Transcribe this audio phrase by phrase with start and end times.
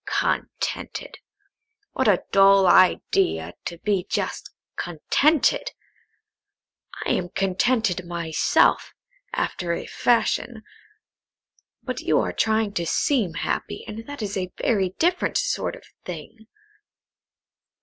[0.07, 1.19] "Contented!
[1.91, 5.73] what a dull idea, to be just contented!
[7.05, 8.95] I am contented myself,
[9.31, 10.63] after a fashion;
[11.83, 15.83] but you are trying to seem happy, and that is a very different sort of
[16.03, 16.47] thing."